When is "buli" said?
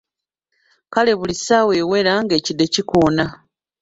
1.19-1.35